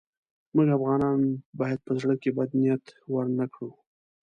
[0.53, 1.19] موږ افغانان
[1.59, 3.69] باید په زړه کې بد نیت ورنه کړو.